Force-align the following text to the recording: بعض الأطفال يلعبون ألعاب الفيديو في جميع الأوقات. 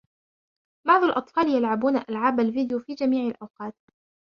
بعض 0.87 1.03
الأطفال 1.03 1.47
يلعبون 1.49 1.97
ألعاب 1.97 2.39
الفيديو 2.39 2.79
في 2.79 2.93
جميع 2.95 3.27
الأوقات. 3.27 3.75